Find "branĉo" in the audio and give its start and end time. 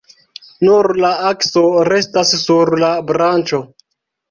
3.13-3.63